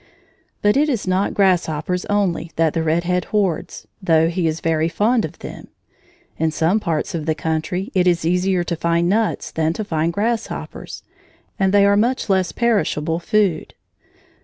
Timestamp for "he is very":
4.29-4.89